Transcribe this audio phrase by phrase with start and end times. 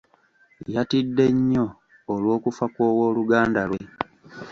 [0.73, 1.65] Yatidde nnyo
[2.13, 3.81] olw'okufa kw'owooluganda lwe.